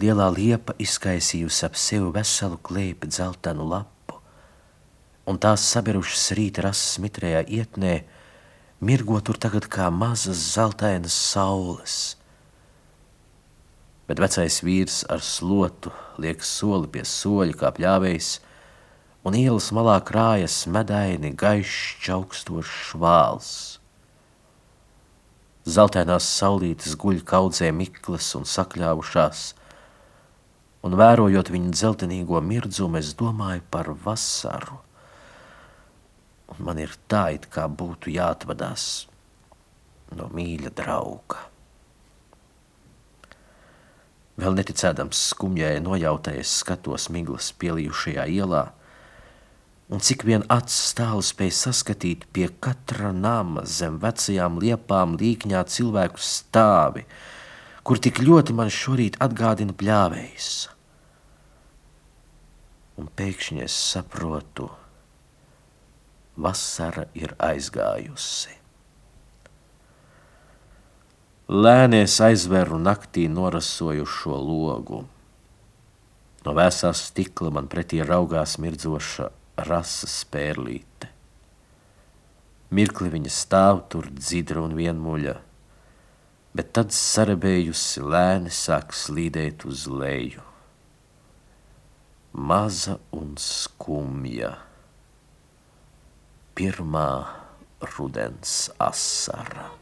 lielā 0.00 0.30
liepa 0.32 0.72
izkaisījusi 0.80 1.66
ap 1.66 1.76
sevi 1.76 2.08
veselu 2.14 2.56
klēpi 2.64 3.10
dzeltenu 3.10 3.66
lapu, 3.68 4.16
un 5.28 5.36
tās 5.42 5.66
sabirušas 5.74 6.30
rīta 6.38 6.64
rases 6.64 6.96
mitrējā 7.04 7.42
ietnē, 7.58 7.98
mirgo 8.80 9.20
tur 9.20 9.36
tagad 9.36 9.68
kā 9.68 9.90
mazas 9.92 10.40
zeltainas 10.54 11.12
saules. 11.12 11.98
Bet 14.08 14.22
vecais 14.22 14.56
vīrs 14.64 15.02
ar 15.12 15.20
slotu 15.22 15.92
liek 16.22 16.40
soli 16.42 16.88
pie 16.90 17.04
soļa 17.06 17.58
kā 17.60 17.74
pļāvējs, 17.76 18.38
un 19.24 19.36
ielas 19.36 19.68
malā 19.76 19.98
krājas 20.06 20.62
medaini, 20.70 21.34
gaišs, 21.36 21.98
čaukstošs 22.04 22.94
vāls. 23.00 23.50
Zeltainās 25.68 26.24
saulītes 26.24 26.96
guļ 26.98 27.20
kaudzē 27.28 27.68
miklas 27.76 28.30
un 28.38 28.48
sakļāvušās, 28.48 29.42
un 30.88 30.96
vērojot 30.96 31.52
viņa 31.52 31.74
dzeltenīgo 31.76 32.40
mirdzumu, 32.40 32.96
es 33.02 33.12
domāju 33.14 33.62
par 33.70 33.92
vasaru. 34.06 34.80
Un 36.50 36.64
man 36.66 36.80
ir 36.80 36.96
tā, 37.06 37.28
it 37.36 37.46
kā 37.52 37.68
būtu 37.68 38.10
jāatvadās 38.16 39.06
no 40.16 40.26
mīļa 40.32 40.72
drauga. 40.74 41.44
Vēl 44.40 44.56
neticēdams 44.56 45.20
skumjai 45.34 45.76
nojautai, 45.84 46.38
es 46.40 46.56
skatos 46.62 47.10
miglas 47.12 47.52
pielījušajā 47.60 48.24
ielā, 48.40 48.70
un 49.90 49.98
cik 49.98 50.22
vien 50.22 50.44
acis 50.54 50.92
tālu 50.94 51.22
spēj 51.26 51.50
saskatīt 51.56 52.28
pie 52.34 52.46
katra 52.62 53.10
nama 53.10 53.64
zem 53.66 53.96
vecajām 54.02 54.60
liepām 54.62 55.16
līkņā 55.18 55.64
cilvēku 55.66 56.22
stāvi, 56.22 57.02
kur 57.82 57.98
tik 57.98 58.20
ļoti 58.22 58.54
man 58.54 58.70
šorīt 58.70 59.18
atgādina 59.24 59.74
pļāvējs. 59.74 60.50
Un 63.02 63.10
pēkšņi 63.18 63.64
es 63.64 63.74
saprotu, 63.74 64.68
vasara 66.38 67.08
ir 67.18 67.34
aizgājusi. 67.42 68.54
Lēnies 71.50 72.14
aizveru 72.22 72.78
naktī 72.78 73.24
norasojušo 73.26 74.38
logu. 74.38 75.02
No 76.46 76.54
vēsā 76.54 76.92
stikla 76.94 77.50
man 77.56 77.66
pretī 77.72 78.04
raugās 78.06 78.54
mirdzoša 78.62 79.32
rases 79.66 80.20
pērlīte. 80.32 81.08
Mirkli 82.70 83.10
viņa 83.10 83.32
stāv 83.34 83.80
tur 83.90 84.06
dzidra 84.14 84.62
un 84.62 84.76
vienmuļa, 84.78 85.34
bet 86.54 86.70
tad 86.76 86.94
sarebējusi 86.94 88.04
lēni 88.06 88.52
sāk 88.54 88.94
slīdēt 88.94 89.66
uz 89.66 89.88
leju. 89.90 90.46
Maza 92.30 93.00
un 93.16 93.34
skumja, 93.42 94.52
pirmā 96.54 97.10
rudens 97.96 98.68
asara. 98.78 99.79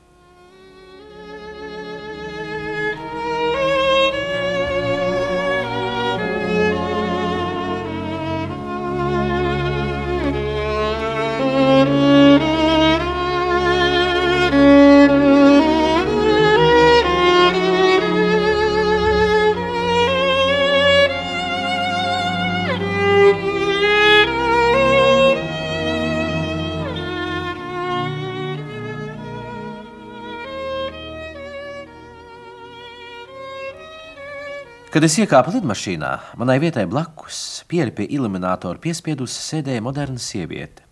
Kad 34.98 35.04
es 35.06 35.14
iekāpu 35.22 35.52
lidmašīnā, 35.54 36.08
manai 36.42 36.56
vietai 36.58 36.82
blakus, 36.90 37.36
pieri 37.70 37.92
pie 37.94 38.02
iluminatoru 38.16 38.80
piespiedusi, 38.82 39.38
sēdēja 39.38 39.78
moderna 39.86 40.18
sieviete. 40.18 40.82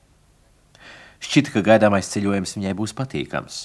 Šķita, 1.26 1.50
ka 1.50 1.62
gaidāmais 1.66 2.06
ceļojums 2.12 2.52
viņai 2.54 2.74
būs 2.78 2.94
patīkams. 2.94 3.56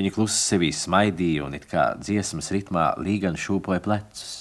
Viņa 0.00 0.14
klusi 0.14 0.38
sevī 0.40 0.70
smaidīja 0.72 1.44
un 1.44 1.58
it 1.58 1.66
kā 1.68 1.84
dziesmas 2.00 2.48
ritmā 2.56 2.86
līgan 2.96 3.36
šūpoja 3.36 3.84
plecus. 3.84 4.32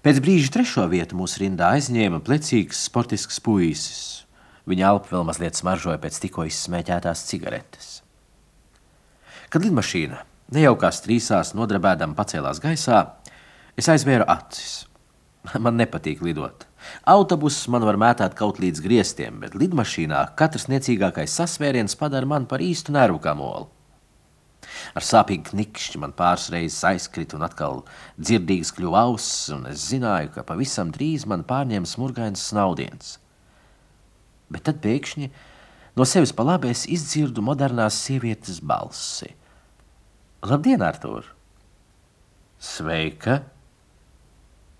Pēc 0.00 0.22
brīža 0.24 0.54
trešo 0.56 0.86
vietu 0.88 1.20
mūsu 1.20 1.44
rindā 1.44 1.74
aizņēma 1.76 2.24
plecīgs 2.24 2.80
sportisks 2.88 3.44
puisis. 3.44 4.24
Viņa 4.72 4.88
elpa 4.94 5.18
vēl 5.18 5.28
mazliet 5.34 5.60
smaržoja 5.60 6.00
pēc 6.00 6.22
tikko 6.24 6.48
izsmēķētās 6.48 7.28
cigaretes. 7.28 7.92
Kad 9.52 9.68
lidmašīna 9.68 10.24
nejaukās 10.56 11.04
trīsās 11.04 11.52
nodarbēdam 11.52 12.16
pacēlās 12.16 12.64
gaisā, 12.64 13.04
Es 13.78 13.88
aizvēru 13.92 14.26
acis. 14.30 14.86
Man 15.64 15.78
nepatīk 15.80 16.22
lidot. 16.24 16.66
Autobuss 17.08 17.68
man 17.68 17.84
var 17.84 17.98
mētāt 18.00 18.34
kaut 18.38 18.60
līdz 18.60 18.80
griestiem, 18.84 19.40
bet 19.42 19.56
lidmašīnā 19.58 20.22
katrs 20.38 20.66
niecīgākais 20.72 21.34
sasvēriens 21.36 21.96
padara 22.00 22.28
mani 22.28 22.48
par 22.48 22.64
īstu 22.64 22.94
nervu 22.96 23.20
kamolu. 23.24 23.68
Ar 24.96 25.04
sāpīgu 25.04 25.50
knikšķi 25.50 26.00
man 26.02 26.12
pāris 26.16 26.48
reizes 26.52 26.84
aizkrita 26.88 27.36
un 27.38 27.44
atkal 27.46 27.82
dzirdīgs 28.20 28.72
kļuva 28.76 29.04
auss, 29.06 29.48
un 29.54 29.66
es 29.70 29.86
zināju, 29.90 30.32
ka 30.34 30.44
pavisam 30.46 30.92
drīz 30.94 31.26
man 31.28 31.44
pārņems 31.48 31.96
smurgains 31.96 32.44
snaudiens. 32.50 33.18
Bet 34.50 34.66
tad 34.68 34.80
pēkšņi 34.84 35.30
no 35.96 36.06
sevis 36.08 36.34
pa 36.36 36.46
labi 36.46 36.72
es 36.72 36.86
izdzirdu 36.90 37.44
modernās 37.44 37.98
sievietes 38.06 38.60
balsi. 38.64 39.30
Labdien, 40.48 40.82
Artur! 40.82 41.28
Sveika! 42.60 43.40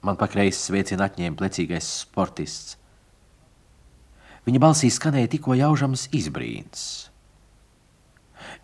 Man 0.06 0.16
pakreizes 0.20 0.62
sveicienu 0.68 1.04
atņēma 1.04 1.36
plecīgais 1.36 1.88
sportists. 2.04 2.76
Viņa 4.46 4.60
balsī 4.62 4.88
skanēja 4.88 5.34
tikko 5.34 5.56
jaužams 5.58 6.06
izbrīns. 6.16 6.84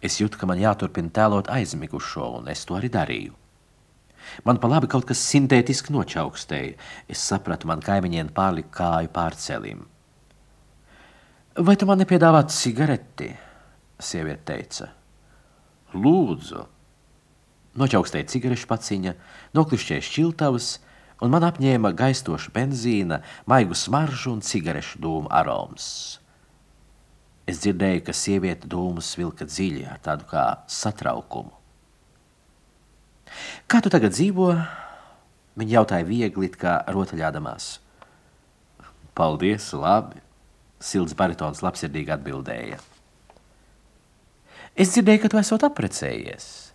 Es 0.01 0.17
jūtu, 0.21 0.41
ka 0.41 0.49
man 0.49 0.61
jāturpina 0.61 1.13
tēlot 1.13 1.51
aizmigušo, 1.53 2.31
un 2.41 2.49
es 2.49 2.65
to 2.65 2.79
arī 2.79 2.89
darīju. 2.93 3.35
Man 4.49 4.59
pa 4.59 4.71
labi 4.71 4.89
kaut 4.91 5.07
kas 5.09 5.21
sintētiski 5.23 5.93
nočaukstēja. 5.95 6.75
Es 7.13 7.23
sapratu, 7.23 7.69
man 7.71 7.85
kaimiņiem 7.85 8.33
pārlika 8.35 8.73
kāju 8.81 9.13
pārcelim. 9.15 9.85
Vai 11.57 11.77
tu 11.79 11.89
man 11.89 12.01
nepiedāvāt 12.03 12.51
cigareti? 12.53 13.31
Sieviete 14.03 14.43
teica. 14.51 14.91
Lūdzu. 15.97 16.65
Nočaukstēja 17.81 18.29
cigarešu 18.33 18.69
paciņa, 18.69 19.15
noklišķēja 19.57 20.05
šķiltavas, 20.05 20.69
un 21.23 21.33
man 21.33 21.47
apņēma 21.47 21.95
gaistoša 21.97 22.53
benzīna, 22.55 23.21
maigu 23.49 23.77
smaržu 23.77 24.35
un 24.37 24.43
cigarešu 24.45 25.01
dūmu 25.03 25.33
aromas. 25.33 25.87
Es 27.47 27.61
dzirdēju, 27.63 28.03
ka 28.09 28.15
sieviete 28.17 28.67
dūmus 28.67 29.13
vilka 29.19 29.47
dziļi 29.47 29.87
ar 29.87 30.03
tādu 30.03 30.27
kā 30.31 30.47
satraukumu. 30.67 31.55
Kā 33.71 33.81
tu 33.83 33.91
tagad 33.93 34.15
dzīvo? 34.15 34.51
Viņa 35.57 35.79
jautāja 35.79 36.07
viegli, 36.09 36.51
kā 36.53 36.81
rotaļādamās. 36.93 37.79
Paldies, 39.17 39.71
labi, 39.73 40.21
silts 40.83 41.15
baritons 41.17 41.63
labsirdīgi 41.65 42.13
atbildēja. 42.13 42.83
Es 44.77 44.93
dzirdēju, 44.93 45.23
ka 45.23 45.31
tu 45.33 45.41
esot 45.41 45.65
apprecējies. 45.65 46.66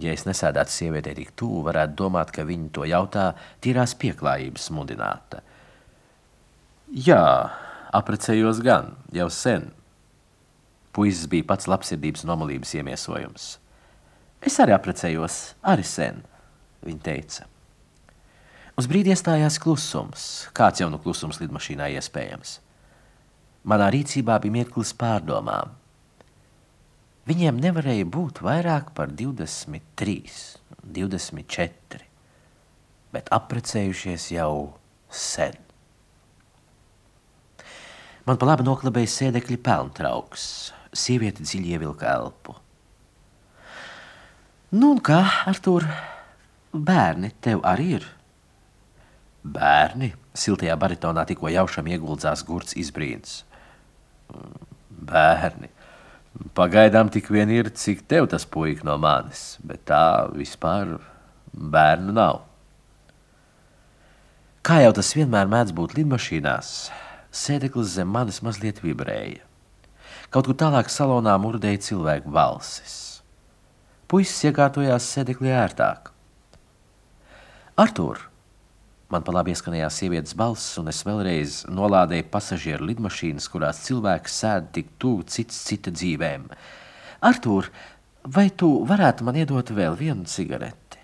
Ja 0.00 0.12
es 0.12 0.26
nesēdētu 0.28 0.72
sievietei 0.72 1.14
tik 1.16 1.30
tuvu, 1.38 1.62
varētu 1.68 1.96
domāt, 1.96 2.32
ka 2.34 2.44
viņa 2.44 2.72
to 2.76 2.84
jautā 2.88 3.30
tīrās 3.64 3.94
pieklājības 4.00 4.68
mudināta. 4.76 5.40
Jā, 6.92 7.22
Apprecējos 7.96 8.60
gan, 8.64 8.90
jau 9.14 9.28
sen. 9.32 9.70
Puisis 10.96 11.28
bija 11.30 11.46
pats 11.46 11.68
labsirdības 11.70 12.24
nomalības 12.28 12.74
iemiesojums. 12.76 13.46
Es 14.44 14.58
arī 14.60 14.74
apprecējos, 14.76 15.36
arī 15.64 15.84
sen, 15.86 16.20
viņa 16.84 17.02
teica. 17.06 17.46
Uz 18.76 18.88
brīdi 18.90 19.14
iestājās 19.14 19.56
klusums, 19.62 20.26
kāds 20.56 20.82
jau 20.82 20.90
nu 20.92 21.00
klusums 21.00 21.40
lidmašīnā 21.40 21.88
iespējams. 21.96 22.58
Manā 23.66 23.88
rīcībā 23.94 24.36
bija 24.42 24.58
mirklis 24.58 24.92
pārdomām. 24.98 25.72
Viņiem 27.26 27.56
nevarēja 27.58 28.06
būt 28.06 28.38
vairāk 28.46 28.92
par 28.94 29.10
23, 29.10 30.18
24, 30.94 32.04
bet 33.14 33.30
apprecējušies 33.34 34.28
jau 34.36 34.52
sen. 35.10 35.58
Man 38.26 38.38
pa 38.38 38.46
labi 38.46 38.66
noklabēja 38.66 39.10
sēdekļa 39.10 39.58
pelntrauks. 39.62 40.46
Sieviete 40.96 41.42
dziļi 41.42 41.74
ievilka 41.76 42.08
elpu. 42.14 42.54
Nu, 44.74 44.92
un 44.94 45.02
kā, 45.02 45.20
Artur, 45.50 45.86
bērni 46.74 47.30
tev 47.42 47.62
arī 47.66 47.92
ir? 48.00 48.06
Bērni, 49.46 50.12
siltajā 50.34 50.74
baritonā 50.78 51.22
tikko 51.28 51.50
jaušam 51.54 51.86
ieguldzās 51.90 52.42
gurts 52.48 52.74
izbrīns. 52.78 53.40
Bērni, 54.90 55.70
pagaidām 56.56 57.10
tik 57.12 57.30
vien 57.32 57.50
ir, 57.52 57.70
cik 57.70 58.04
tev 58.10 58.28
tas 58.32 58.46
puika 58.48 58.86
no 58.86 58.96
manis, 59.00 59.56
bet 59.64 59.86
tā 59.90 60.28
vispār 60.34 60.96
bērnu 61.52 62.14
nav. 62.16 62.42
Kā 64.66 64.80
jau 64.82 64.92
tas 64.98 65.12
vienmēr 65.14 65.46
mēdz 65.50 65.74
būt 65.76 65.94
lidmašīnās, 65.98 66.70
Sēdeklis 67.36 67.92
zem 67.98 68.08
manis 68.08 68.40
mazliet 68.42 68.80
vibrēja. 68.80 69.42
Kaut 70.32 70.48
kur 70.48 70.56
tālāk 70.58 70.88
salonā 70.90 71.34
murdēja 71.38 71.82
cilvēku 71.90 72.32
balsis. 72.32 72.94
Puisis 74.08 74.46
iekārtojās 74.48 75.06
sēdeklī 75.12 75.52
ērtāk. 75.54 76.10
Artur! 77.76 78.22
Man 79.12 79.22
pa 79.22 79.34
labi 79.36 79.52
ieskanējās 79.54 80.00
sievietes 80.00 80.34
balss, 80.34 80.74
un 80.80 80.90
es 80.90 81.04
vēlreiz 81.06 81.60
nolādēju 81.70 82.26
pasažieru 82.32 82.88
lidmašīnas, 82.88 83.46
kurās 83.52 83.84
cilvēks 83.86 84.38
sēd 84.42 84.72
tik 84.74 84.90
tuvu 84.98 85.22
cits 85.30 85.60
cita 85.68 85.92
dzīvēm. 85.94 86.48
Artur, 87.26 87.70
vai 88.26 88.48
tu 88.50 88.72
varētu 88.88 89.26
man 89.28 89.38
iedot 89.38 89.70
vēl 89.70 89.94
vienu 90.00 90.26
cigareti? 90.26 90.98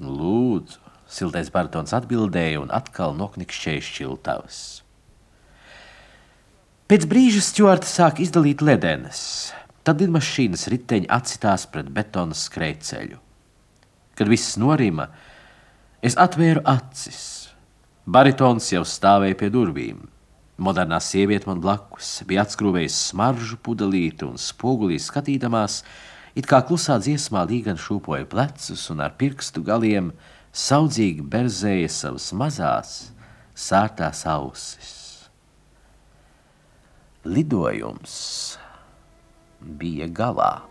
Lūdzu, 0.00 0.80
siltais 1.12 1.52
baritons 1.52 1.92
atbildēja 1.92 2.62
un 2.62 2.72
atkal 2.72 3.12
noknikšķēja 3.18 3.84
šķiltavas. 3.84 4.60
Pēc 6.90 7.04
brīža 7.06 7.44
stūrta 7.44 7.86
sāk 7.86 8.24
izdalīt 8.24 8.64
ledenes. 8.64 9.52
Tad 9.84 10.00
lidmašīnas 10.02 10.66
riteņi 10.72 11.06
atsitās 11.12 11.68
pret 11.70 11.92
betona 11.92 12.34
skrejceļu. 12.36 13.20
Kad 14.18 14.28
viss 14.32 14.56
norima, 14.60 15.06
es 16.02 16.16
atvēru 16.18 16.62
acis. 16.68 17.50
Baritons 18.10 18.70
jau 18.72 18.82
stāvēja 18.86 19.38
pie 19.38 19.50
durvīm. 19.54 20.04
Modernā 20.60 20.98
sieviete 21.00 21.48
man 21.48 21.60
blakus 21.64 22.20
bija 22.28 22.44
atskrūvējusi 22.44 22.98
smaržu 23.10 23.56
pudelīti 23.64 24.26
un 24.28 24.36
spogulī 24.40 24.98
skatīdamās, 25.00 25.80
it 26.36 26.48
kā 26.50 26.60
klusā 26.68 26.98
dziesmā 27.00 27.46
līgan 27.48 27.80
šūpoja 27.80 28.28
plecus 28.28 28.86
un 28.92 29.00
ar 29.04 29.16
pirkstu 29.20 29.64
galiem 29.64 30.12
saudzīgi 30.52 31.24
berzēja 31.32 31.92
savas 31.92 32.32
mazās, 32.36 32.96
sārtās 33.56 34.26
ausis 34.28 35.00
lidojums 37.24 38.56
bija 39.60 40.08
galā. 40.08 40.62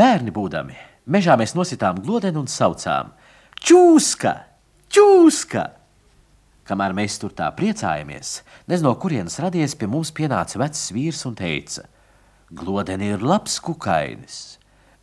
Bērni 0.00 0.32
būdami, 0.32 0.78
mežā 1.12 1.34
mēs 1.36 1.52
nositām 1.52 1.98
glodeni 2.00 2.38
un 2.40 2.46
saucām: 2.48 3.10
Čūska! 3.60 4.30
Čūska! 4.88 5.64
Kamēr 6.64 6.94
mēs 6.96 7.18
tur 7.20 7.34
tā 7.36 7.50
priecājamies, 7.58 8.30
nezinu, 8.70 8.86
no 8.86 8.94
kurienes 9.02 9.36
radies 9.44 9.74
pie 9.76 9.90
mums 9.90 10.12
pienāca 10.16 10.62
vecs 10.62 10.86
vīrs 10.96 11.20
un 11.28 11.36
teica: 11.36 11.84
Glodeni 12.48 13.10
ir 13.12 13.26
labs 13.26 13.58
kukainis, 13.60 14.38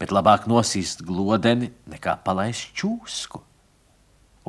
bet 0.02 0.16
labāk 0.16 0.50
nosist 0.50 1.06
glodeni 1.06 1.70
nekā 1.94 2.18
palaist 2.26 2.74
čūsku. 2.74 3.44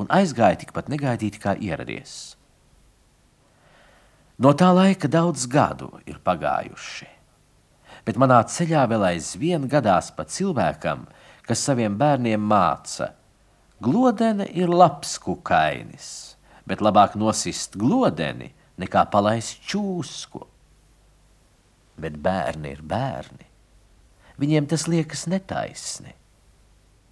Un 0.00 0.08
aizgāja 0.08 0.62
tikpat 0.64 0.88
negaidīti, 0.88 1.42
kā 1.44 1.58
ieradies. 1.60 2.38
No 4.38 4.56
tā 4.56 4.72
laika 4.72 5.12
daudz 5.12 5.44
gadu 5.50 5.92
ir 6.06 6.22
pagājuši 6.24 7.17
bet 8.08 8.16
manā 8.16 8.38
ceļā 8.48 8.86
vēl 8.88 9.02
aizvien 9.10 9.66
gadās 9.68 10.08
pa 10.16 10.24
cilvēkam, 10.24 11.02
kas 11.44 11.60
saviem 11.68 11.98
bērniem 12.00 12.40
māca. 12.40 13.10
Glodene 13.84 14.46
ir 14.56 14.72
labs 14.72 15.18
kukainis, 15.20 16.06
bet 16.64 16.80
labāk 16.80 17.18
nosist 17.20 17.76
glodeni 17.76 18.48
nekā 18.80 19.04
palaist 19.12 19.60
čūsku. 19.68 20.40
Bet 22.00 22.16
bērni 22.24 22.72
ir 22.78 22.80
bērni. 22.80 23.44
Viņiem 24.40 24.70
tas 24.70 24.88
liekas 24.88 25.26
netaisni, 25.28 26.14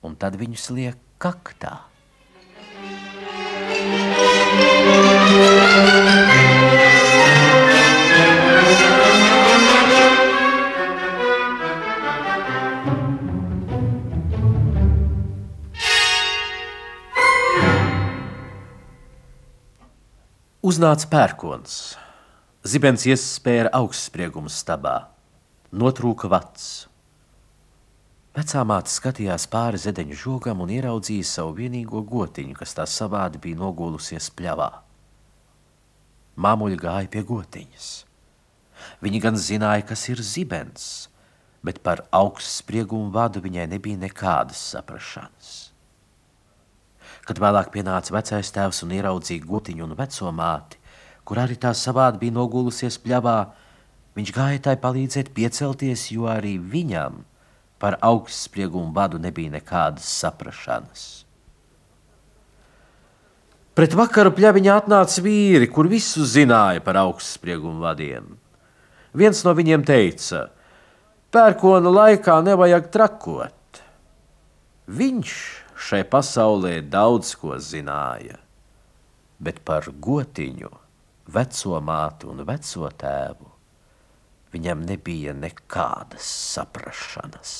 un 0.01 0.17
tad 0.17 0.41
viņus 0.41 0.71
liek 0.73 0.97
kaktā. 1.21 1.83
Thank 4.57 6.21
you. 6.21 6.26
Uznāca 20.67 21.07
pērkons. 21.07 21.75
Zibens 22.67 23.05
iespēja 23.07 23.69
augstspriegumu 23.79 24.51
stabā. 24.51 24.95
Notrūka 25.71 26.27
vats. 26.33 26.89
Vecā 28.35 28.65
māte 28.67 28.91
skatījās 28.91 29.45
pāri 29.53 29.79
zedeņu 29.79 30.19
žogam 30.25 30.65
un 30.65 30.73
ieraudzīja 30.75 31.29
savu 31.29 31.53
vienīgo 31.61 32.03
gotiņu, 32.11 32.57
kas 32.59 32.75
tā 32.75 32.89
savādi 32.91 33.39
bija 33.45 33.61
nogulusies 33.61 34.27
pļavā. 34.35 34.67
Māmuļa 36.35 36.81
gāja 36.83 37.13
pie 37.15 37.23
gotiņas. 37.31 37.93
Viņa 39.07 39.23
gan 39.23 39.39
zināja, 39.39 39.87
kas 39.93 40.03
ir 40.11 40.25
zibens, 40.33 40.91
bet 41.63 41.79
par 41.87 42.09
augstspriegumu 42.11 43.15
vadu 43.15 43.45
viņai 43.47 43.71
nebija 43.77 44.03
nekādas 44.03 44.67
saprašanas. 44.75 45.76
Kad 47.27 47.43
vēlāk 47.43 47.73
pienāca 47.75 48.15
vecais 48.15 48.53
tēvs 48.55 48.85
un 48.87 48.97
ieraudzīja 48.97 49.47
gotiņu 49.47 49.87
un 49.87 49.95
veco 49.99 50.33
māti, 50.33 50.79
kur 51.27 51.43
arī 51.43 51.59
tā 51.59 51.73
savādi 51.75 52.23
bija 52.23 52.37
nogulusies 52.39 53.01
pļavā, 53.03 53.39
viņš 54.15 54.35
gāja 54.37 54.61
tai 54.69 54.77
palīdzēt 54.83 55.33
piecelties, 55.35 56.11
jo 56.15 56.31
arī 56.31 56.59
viņam– 56.63 57.23
Par 57.79 57.99
augstspriegumu 58.01 58.93
badu 58.93 59.19
nebija 59.21 59.53
nekādas 59.53 60.09
saprašanas. 60.23 61.05
Pret 63.77 63.93
vakaru 63.93 64.33
pļaviņā 64.33 64.77
atnāca 64.81 65.21
vīri, 65.21 65.69
kur 65.69 65.89
visu 65.91 66.25
zināja 66.25 66.81
par 66.81 66.97
augstspriegumu 67.03 67.85
vadiem. 67.85 68.31
Viens 69.17 69.43
no 69.45 69.53
viņiem 69.57 69.85
teica, 69.85 70.47
pērkona 71.33 71.93
laikā 71.93 72.39
nevajag 72.47 72.89
trakot. 72.95 73.83
Viņš 74.89 75.35
šai 75.77 76.03
pasaulē 76.09 76.81
daudz 76.91 77.35
ko 77.41 77.59
zināja, 77.61 78.41
bet 79.39 79.61
par 79.65 79.91
gotiņu, 79.91 80.73
veco 81.37 81.83
mātu 81.85 82.33
un 82.33 82.43
veco 82.49 82.91
tēvu 82.97 83.57
Viņam 84.57 84.87
nebija 84.89 85.35
nekādas 85.37 86.27
saprašanas. 86.55 87.51